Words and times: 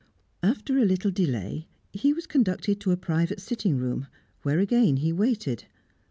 After 0.41 0.79
a 0.79 0.83
little 0.83 1.11
delay, 1.11 1.67
he 1.93 2.11
was 2.11 2.25
conducted 2.25 2.79
to 2.81 2.91
a 2.91 2.97
private 2.97 3.39
sitting 3.39 3.77
room, 3.77 4.07
where 4.41 4.57
again 4.57 4.97
he 4.97 5.13
waited. 5.13 5.65